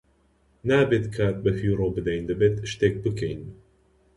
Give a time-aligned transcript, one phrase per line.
[0.69, 3.41] نابێت کات بەفیڕۆ بدەین- دەبێت شتێک بکەین!